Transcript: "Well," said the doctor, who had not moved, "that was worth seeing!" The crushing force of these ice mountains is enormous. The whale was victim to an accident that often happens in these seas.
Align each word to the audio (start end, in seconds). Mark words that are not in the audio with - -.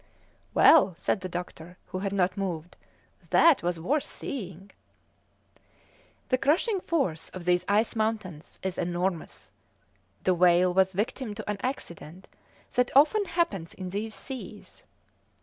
"Well," 0.55 0.95
said 0.97 1.21
the 1.21 1.29
doctor, 1.29 1.77
who 1.89 1.99
had 1.99 2.11
not 2.11 2.35
moved, 2.35 2.75
"that 3.29 3.61
was 3.61 3.79
worth 3.79 4.03
seeing!" 4.03 4.71
The 6.29 6.39
crushing 6.39 6.79
force 6.79 7.29
of 7.29 7.45
these 7.45 7.63
ice 7.67 7.95
mountains 7.95 8.59
is 8.63 8.79
enormous. 8.79 9.51
The 10.23 10.33
whale 10.33 10.73
was 10.73 10.93
victim 10.93 11.35
to 11.35 11.47
an 11.47 11.57
accident 11.61 12.27
that 12.73 12.89
often 12.97 13.25
happens 13.25 13.75
in 13.75 13.89
these 13.89 14.15
seas. 14.15 14.85